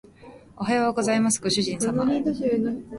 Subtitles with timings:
[0.57, 2.03] おはようございますご主人様